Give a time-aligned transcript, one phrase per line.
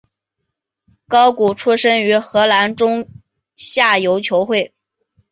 [1.07, 3.07] 高古出身于荷兰中
[3.55, 4.73] 下游球会。